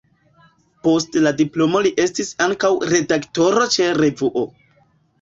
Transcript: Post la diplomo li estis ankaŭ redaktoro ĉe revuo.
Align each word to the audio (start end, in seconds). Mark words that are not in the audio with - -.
Post 0.87 1.17
la 1.25 1.33
diplomo 1.43 1.83
li 1.87 1.93
estis 2.05 2.33
ankaŭ 2.49 2.75
redaktoro 2.97 3.71
ĉe 3.79 3.95
revuo. 4.03 4.51